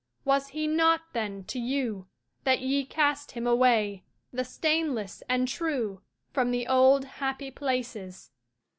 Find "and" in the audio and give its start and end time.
5.29-5.47